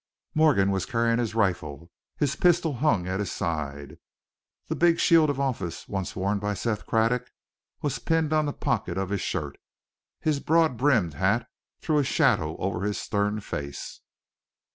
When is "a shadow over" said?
11.99-12.81